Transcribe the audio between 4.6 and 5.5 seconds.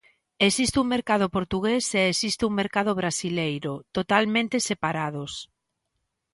separados.